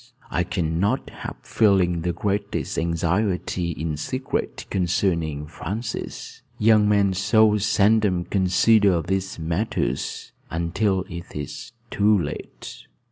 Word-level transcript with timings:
I 0.31 0.43
cannot 0.43 1.11
help 1.11 1.45
feeling 1.45 2.01
the 2.01 2.11
greatest 2.11 2.79
anxiety 2.79 3.69
in 3.69 3.97
secret 3.97 4.65
concerning 4.71 5.45
Francis. 5.45 6.41
Young 6.57 6.89
men 6.89 7.13
so 7.13 7.59
seldom 7.59 8.23
consider 8.25 9.03
these 9.03 9.37
matters 9.37 10.31
until 10.49 11.05
it 11.07 11.35
is 11.35 11.73
too 11.91 12.17
late." 12.17 12.87